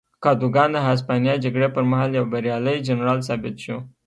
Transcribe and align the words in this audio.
کادوګان 0.23 0.69
د 0.73 0.77
هسپانیا 0.87 1.33
جګړې 1.43 1.67
پر 1.75 1.83
مهال 1.91 2.11
یو 2.17 2.25
بریالی 2.33 2.77
جنرال 2.87 3.19
ثابت 3.27 3.55
شو. 3.63 3.77